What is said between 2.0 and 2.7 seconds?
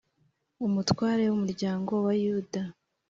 wa Yuda